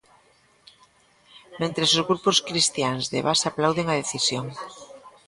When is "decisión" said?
4.01-4.45